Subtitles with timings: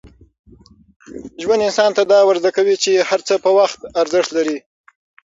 [1.41, 4.57] ژوند انسان ته دا ور زده کوي چي هر څه په وخت ارزښت لري.